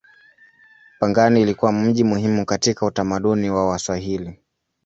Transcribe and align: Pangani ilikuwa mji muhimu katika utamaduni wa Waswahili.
Pangani 0.99 1.41
ilikuwa 1.41 1.71
mji 1.71 2.03
muhimu 2.03 2.45
katika 2.45 2.85
utamaduni 2.85 3.49
wa 3.49 3.67
Waswahili. 3.67 4.39